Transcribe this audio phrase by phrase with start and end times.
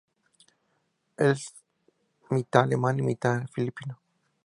[1.17, 1.53] Él es
[2.31, 4.01] mitad alemán y mitad filipino.